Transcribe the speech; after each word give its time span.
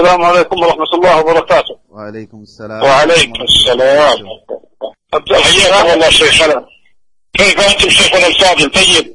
السلام 0.00 0.24
عليكم 0.24 0.62
ورحمة 0.62 0.92
الله 0.94 1.20
وبركاته. 1.20 1.78
وعليكم 1.88 2.42
السلام 2.42 2.82
وعليكم 2.82 3.42
السلام. 3.42 4.16
حياك 5.12 5.86
والله 5.88 6.10
شيخنا. 6.10 6.66
كيف 7.36 7.60
أنتم 7.60 7.90
شيخنا 7.90 8.26
الفاضل؟ 8.26 8.70
طيب. 8.70 9.14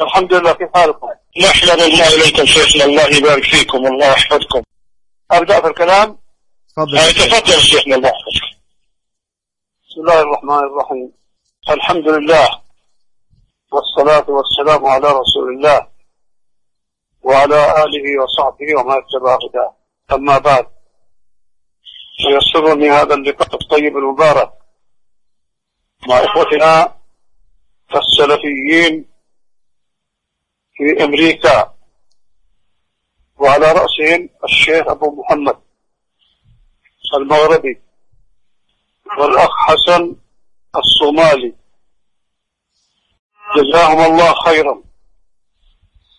الحمد 0.00 0.34
لله 0.34 0.52
كيف 0.52 0.68
حالكم؟ 0.74 1.08
نحمد 1.40 1.80
الله 1.80 2.08
إليكم 2.14 2.46
شيخنا. 2.46 2.84
الله 2.84 3.16
يبارك 3.16 3.44
فيكم 3.44 3.86
الله 3.86 4.06
يحفظكم. 4.06 4.62
أبدأ 5.30 5.60
في 5.60 5.66
الكلام؟ 5.66 6.18
تفضل 6.76 6.98
آه، 6.98 7.10
تفضل 7.10 7.60
شيخنا 7.60 7.96
الله 7.96 8.08
يحفظك. 8.08 8.48
بسم 9.88 10.00
الله 10.00 10.20
الرحمن 10.20 10.58
الرحيم. 10.58 11.12
الحمد 11.70 12.08
لله 12.08 12.48
والصلاة 13.72 14.26
والسلام 14.30 14.86
على 14.86 15.08
رسول 15.08 15.46
الله. 15.56 15.97
وعلى 17.28 17.84
آله 17.84 18.06
وصحبه 18.22 18.68
وما 18.76 18.98
اتبع 18.98 19.34
هداه. 19.44 19.76
أما 20.12 20.38
بعد 20.38 20.66
فيسرني 22.22 22.90
هذا 22.90 23.14
اللقاء 23.14 23.54
الطيب 23.54 23.96
المبارك 23.96 24.52
مع 26.08 26.24
إخوتنا 26.24 26.98
السلفيين 27.94 29.08
في 30.76 31.04
أمريكا 31.04 31.74
وعلى 33.36 33.72
رأسهم 33.72 34.28
الشيخ 34.44 34.88
أبو 34.88 35.22
محمد 35.22 35.58
المغربي 37.14 37.80
والأخ 39.18 39.50
حسن 39.66 40.16
الصومالي. 40.76 41.54
جزاهم 43.56 44.00
الله 44.12 44.34
خيرا. 44.34 44.87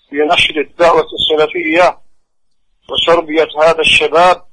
في 0.09 0.15
نشر 0.15 0.61
الدعوة 0.61 1.07
السلفية 1.13 2.01
وتربية 2.89 3.47
هذا 3.63 3.79
الشباب 3.79 4.45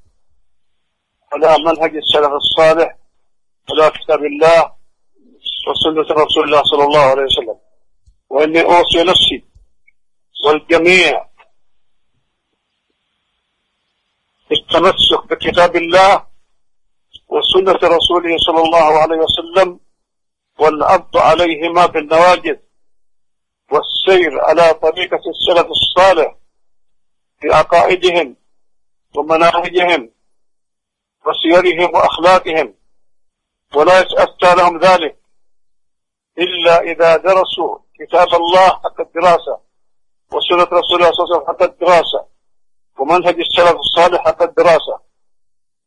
على 1.32 1.56
منهج 1.58 1.96
السلف 1.96 2.32
الصالح 2.32 2.96
على 3.70 3.90
كتاب 3.90 4.24
الله 4.24 4.72
وسنة 5.68 6.22
رسول 6.24 6.44
الله 6.44 6.62
صلى 6.62 6.84
الله 6.84 7.00
عليه 7.00 7.22
وسلم. 7.22 7.58
وإني 8.30 8.62
أوصي 8.62 9.02
نفسي 9.02 9.44
والجميع 10.46 11.26
بالتمسك 14.50 15.26
بكتاب 15.30 15.76
الله 15.76 16.26
وسنة 17.28 17.80
رسوله 17.96 18.36
صلى 18.38 18.60
الله 18.62 18.98
عليه 18.98 19.16
وسلم 19.16 19.80
والعض 20.58 21.16
عليهما 21.16 21.86
بالنواجذ 21.86 22.56
والسير 23.70 24.40
على 24.40 24.74
طريقة 24.74 25.20
السلف 25.30 25.66
الصالح 25.70 26.36
في 27.40 27.48
عقائدهم 27.54 28.36
ومناهجهم 29.16 30.10
وسيرهم 31.26 31.94
وأخلاقهم. 31.94 32.74
ولا 33.74 34.00
يتأتى 34.00 34.54
لهم 34.54 34.78
ذلك 34.78 35.16
إلا 36.38 36.80
إذا 36.80 37.16
درسوا 37.16 37.78
كتاب 38.00 38.34
الله 38.34 38.68
حق 38.68 39.00
الدراسة 39.00 39.60
وسنة 40.32 40.78
رسول 40.78 40.96
الله 40.96 41.12
صلى 41.12 41.24
الله 41.24 41.36
عليه 41.36 41.36
وسلم 41.36 41.46
حق 41.46 41.62
الدراسة 41.62 42.26
ومنهج 42.98 43.36
السلف 43.40 43.76
الصالح 43.80 44.24
حق 44.24 44.42
الدراسة. 44.42 45.00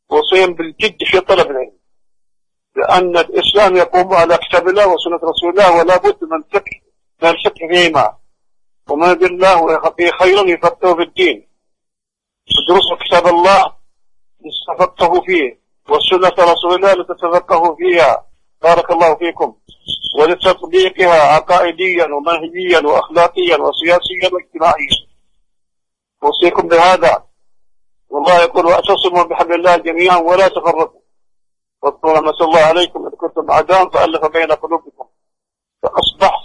وصيم 0.10 0.54
بالجد 0.54 1.04
في 1.04 1.20
طلب 1.20 1.52
العلم 1.52 1.78
لأن 2.76 3.18
الإسلام 3.18 3.76
يقوم 3.76 4.14
على 4.14 4.38
كتاب 4.38 4.68
الله 4.68 4.88
وسنة 4.88 5.20
رسول 5.24 5.50
الله 5.50 5.78
ولا 5.78 5.98
بد 5.98 6.24
من 6.24 6.44
فكر 6.44 6.82
الفقه 7.24 7.68
فيهما. 7.72 8.18
ومن 8.90 9.14
بالله 9.14 9.80
في 9.98 10.12
خيرا 10.12 10.42
يفقهه 10.50 10.96
في 10.96 11.02
الدين. 11.02 11.48
تدرسوا 12.48 12.98
كتاب 13.08 13.28
الله 13.28 13.76
لتتفقهوا 14.42 15.22
فيه 15.22 15.60
وسنة 15.90 16.52
رسول 16.52 16.74
الله 16.74 16.94
لتتفقهوا 16.94 17.76
فيها. 17.76 18.26
بارك 18.62 18.92
الله 18.92 19.16
فيكم. 19.16 19.56
ولتطبيقها 20.20 21.22
عقائديا 21.36 22.06
ومنهجيا 22.06 22.80
واخلاقيا 22.80 23.58
وسياسيا 23.58 24.30
واجتماعيا. 24.34 25.08
أوصيكم 26.24 26.68
بهذا. 26.68 27.24
والله 28.10 28.42
يقول 28.42 28.66
واعتصموا 28.66 29.24
بحبل 29.24 29.54
الله 29.54 29.78
جميعا 29.78 30.18
ولا 30.18 30.48
تفرقوا. 30.48 31.02
واذكروا 31.82 32.14
نعمة 32.14 32.40
الله 32.42 32.60
عليكم 32.60 33.08
إذ 33.08 33.12
كنتم 33.12 33.52
أعداء 33.52 33.90
فألف 33.90 34.26
بين 34.26 34.52
قلوبكم. 34.52 35.06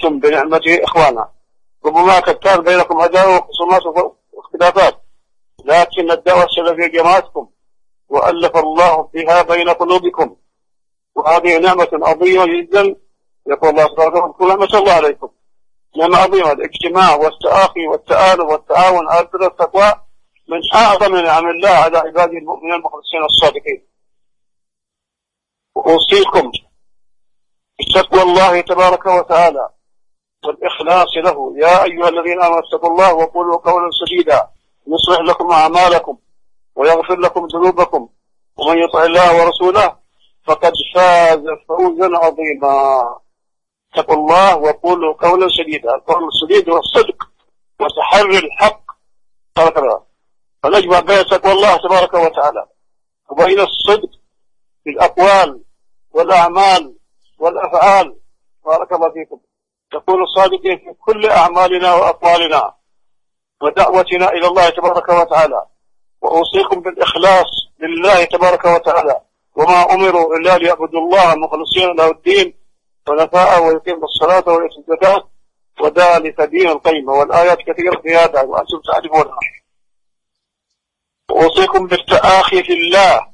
فأصبحتم 0.04 0.18
بنعمته 0.20 0.84
إخوانا 0.84 1.28
ربما 1.86 2.20
كان 2.20 2.62
بينكم 2.62 3.00
عداوة 3.00 3.36
وخصومات 3.36 3.82
واختلافات. 4.32 5.00
لكن 5.64 6.10
الدعوة 6.10 6.44
السلفية 6.44 6.86
جماعتكم 6.86 7.48
وألف 8.08 8.56
الله 8.56 9.10
بها 9.14 9.42
بين 9.42 9.68
قلوبكم. 9.68 10.36
وهذه 11.14 11.58
نعمة 11.58 11.88
عظيمة 11.92 12.46
جدا. 12.46 12.96
يقول 13.46 13.70
الله 13.70 13.84
سبحانه 13.84 14.24
وتعالى 14.24 14.48
نعمة 14.48 14.78
الله 14.78 14.92
عليكم. 14.92 15.28
نعمة 15.96 16.16
عظيمة. 16.18 16.52
الاجتماع 16.52 17.14
والتآخي 17.14 17.86
والتآلف 17.86 18.40
والتعاون 18.40 19.08
على 19.08 19.20
البر 19.20 19.42
والتقوى 19.42 19.92
من 20.48 20.60
أعظم 20.74 21.16
نعم 21.16 21.48
الله 21.48 21.68
على 21.68 21.98
عباده 21.98 22.38
المؤمنين 22.38 22.74
المخلصين 22.74 23.24
الصادقين 23.24 23.86
وأوصيكم 25.74 26.52
بتقوى 27.80 28.22
الله 28.22 28.60
تبارك 28.60 29.06
وتعالى. 29.06 29.68
والإخلاص 30.46 31.16
له. 31.16 31.54
يا 31.56 31.84
أيها 31.84 32.08
الذين 32.08 32.42
آمنوا 32.42 32.60
اتقوا 32.60 32.90
الله 32.90 33.14
وقولوا 33.14 33.56
قولا 33.56 33.90
سديدا. 33.90 34.48
يصلح 34.86 35.20
لكم 35.20 35.50
أعمالكم 35.50 36.18
ويغفر 36.76 37.16
لكم 37.16 37.46
ذنوبكم. 37.46 38.08
ومن 38.56 38.78
يطع 38.78 39.02
الله 39.02 39.44
ورسوله 39.44 39.96
فقد 40.46 40.72
فاز 40.94 41.44
فوزا 41.68 42.10
عظيما. 42.16 43.02
اتقوا 43.92 44.16
الله 44.16 44.56
وقولوا 44.56 45.14
قولا 45.14 45.48
سديدا. 45.48 45.94
القول 45.94 46.28
السديد 46.28 46.70
هو 46.70 46.78
الصدق 46.78 47.28
وتحري 47.80 48.38
الحق. 48.38 48.84
فنجمع 50.62 51.00
بين 51.00 51.24
تقوى 51.24 51.52
الله 51.52 51.76
تبارك 51.76 52.14
وتعالى 52.14 52.66
وبين 53.30 53.60
الصدق 53.60 54.10
في 54.84 54.90
الأقوال 54.90 55.60
والأعمال 56.12 56.94
والأفعال. 57.38 58.16
بارك 58.66 58.92
الله 58.92 59.10
فيكم. 59.10 59.40
يكون 59.94 60.22
الصادقين 60.22 60.78
في 60.78 60.94
كل 61.00 61.26
أعمالنا 61.26 61.94
وأقوالنا 61.94 62.74
ودعوتنا 63.62 64.28
إلى 64.28 64.46
الله 64.46 64.68
تبارك 64.68 65.08
وتعالى. 65.08 65.66
وأوصيكم 66.20 66.80
بالإخلاص 66.80 67.50
لله 67.80 68.24
تبارك 68.24 68.64
وتعالى. 68.64 69.20
وما 69.56 69.94
أمروا 69.94 70.36
إلا 70.36 70.58
ليعبدوا 70.58 71.00
الله 71.00 71.34
مخلصين 71.34 71.96
له 71.96 72.10
الدين. 72.10 72.54
ونفاء 73.08 73.62
ويقيم 73.62 74.04
الصلاة 74.04 74.44
ويؤتي 74.48 74.78
الزكاة. 74.78 75.28
وذلك 75.80 76.40
دين 76.40 76.68
القيمة 76.68 77.12
والآيات 77.12 77.58
كثيرة 77.58 78.00
في 78.02 78.16
هذا 78.16 78.42
وأنتم 78.42 78.80
تعرفونها. 78.86 79.38
وأوصيكم 81.30 81.86
بالتآخي 81.86 82.62
في 82.62 82.72
الله 82.72 83.26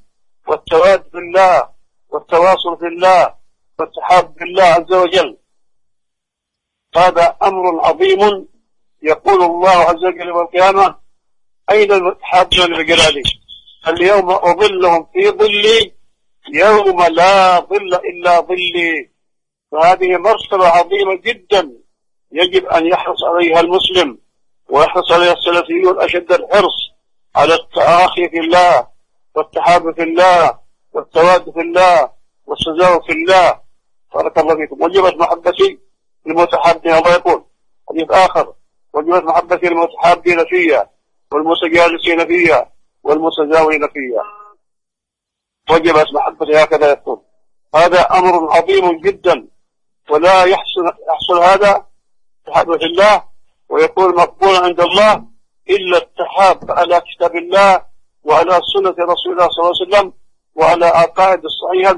والتواد 0.49 1.03
في 1.03 1.19
الله 1.19 1.69
والتواصل 2.09 2.79
في 2.79 2.87
الله 2.87 3.35
والتحاب 3.79 4.35
في 4.39 4.45
الله 4.45 4.65
عز 4.65 4.93
وجل. 4.93 5.40
هذا 7.01 7.37
أمر 7.43 7.81
عظيم 7.81 8.49
يقول 9.03 9.43
الله 9.43 9.71
عز 9.71 10.05
وجل 10.05 10.29
يوم 10.29 10.41
القيامة 10.41 10.95
أين 11.71 11.93
المتحابون 11.93 12.73
لجلالي 12.75 13.23
اليوم 13.89 14.31
أظلهم 14.31 15.07
في 15.13 15.31
ظلي 15.31 15.93
يوم 16.53 17.03
لا 17.03 17.61
ظل 17.61 17.95
إلا 17.95 18.41
ظلي. 18.41 19.11
فهذه 19.73 20.17
مرتبة 20.17 20.67
عظيمة 20.67 21.15
جدا 21.15 21.73
يجب 22.33 22.67
أن 22.67 22.87
يحرص 22.87 23.25
عليها 23.25 23.61
المسلم 23.61 24.19
ويحرص 24.69 25.13
عليها 25.13 25.33
السلفيون 25.33 26.01
أشد 26.01 26.33
الحرص 26.33 26.79
على 27.37 27.55
التآخي 27.55 28.29
في 28.29 28.39
الله 28.39 28.89
والتحاب 29.35 29.95
في 29.95 30.03
الله 30.03 30.59
والتواد 30.93 31.51
في 31.51 31.61
الله 31.61 32.11
والسجاو 32.47 33.01
في 33.01 33.13
الله. 33.13 33.61
بارك 34.15 34.39
الله 34.39 34.57
فيكم. 34.57 34.83
وجبت 34.83 35.15
محبتي 35.17 35.79
للمتحابين 36.31 36.95
الله 36.95 37.13
يقول 37.13 37.45
حديث 37.89 38.11
آخر. 38.11 38.55
وجبت 38.95 39.25
محبتي 39.25 39.67
للمتحابين 39.67 40.45
فيها 40.45 40.91
والمتجالسين 41.33 42.27
فيها 42.27 42.73
والمتزاوين 43.03 43.89
فيها 43.89 44.25
وجبت 45.71 46.07
محبتي 46.15 46.63
هكذا 46.63 46.91
يقول 46.91 47.21
هذا 47.75 48.01
أمر 48.01 48.53
عظيم 48.53 49.01
جدا 49.01 49.49
ولا 50.11 50.45
يحصل, 50.45 50.85
يحصل 51.09 51.43
هذا 51.43 51.87
في 52.45 52.85
الله 52.85 53.25
ويكون 53.69 54.15
مقبولا 54.17 54.59
عند 54.59 54.81
الله 54.81 55.25
إلا 55.71 55.99
التحاب 55.99 56.71
على 56.71 57.01
كتاب 57.01 57.37
الله 57.37 57.85
وعلى 58.25 58.61
سنة 58.75 58.95
رسول 59.13 59.33
الله 59.33 59.49
صلى 59.49 59.61
الله 59.65 59.73
عليه 59.81 59.89
وسلم 59.89 60.13
وعلى 60.55 60.87
عقائد 60.87 61.41
الصحيحة 61.45 61.93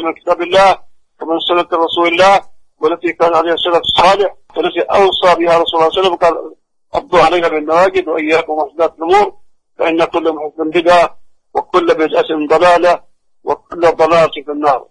من 0.00 0.12
كتاب 0.12 0.42
الله 0.42 0.78
ومن 1.22 1.40
سنة 1.40 1.68
رسول 1.72 2.08
الله 2.08 2.40
والتي 2.80 3.12
كان 3.12 3.34
عليها 3.34 3.54
السلف 3.54 3.76
الصالح 3.76 4.34
والتي 4.56 4.80
أوصى 4.80 5.34
بها 5.38 5.58
رسول 5.58 5.80
الله 5.80 5.90
صلى 5.90 5.98
الله 5.98 5.98
عليه 5.98 6.00
وسلم 6.00 6.14
قال 6.14 6.54
أبدوا 6.94 7.20
عليها 7.20 7.48
بالنواجد 7.48 8.08
وإياكم 8.08 8.52
وحدات 8.52 8.94
الأمور 8.98 9.32
فإن 9.78 10.04
كل 10.04 10.32
محدث 10.32 10.60
بدعة 10.60 11.18
وكل 11.54 11.86
بدعة 11.94 12.30
ضلالة 12.48 13.02
وكل 13.44 13.80
ضلالة 13.80 14.30
في 14.44 14.50
النار. 14.50 14.86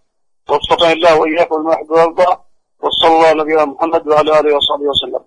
وفقني 0.49 0.93
الله 0.93 1.19
وإياكم 1.19 1.55
لما 1.55 1.73
يحب 1.73 2.19
وصلى 2.81 3.07
الله 3.07 3.27
على 3.27 3.41
نبينا 3.41 3.65
محمد 3.65 4.07
وعلى 4.07 4.39
آله 4.39 4.55
وصحبه 4.55 4.83
وسلم. 4.83 5.24